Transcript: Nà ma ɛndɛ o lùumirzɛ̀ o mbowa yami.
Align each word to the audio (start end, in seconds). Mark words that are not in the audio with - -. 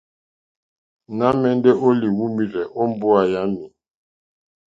Nà 1.17 1.27
ma 1.39 1.47
ɛndɛ 1.53 1.71
o 1.85 1.87
lùumirzɛ̀ 1.99 2.67
o 2.79 2.83
mbowa 2.91 3.21
yami. 3.31 3.65